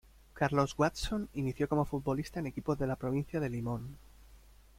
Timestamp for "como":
1.69-1.85